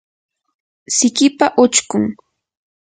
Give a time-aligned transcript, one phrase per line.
[0.95, 2.03] sikipa uchkun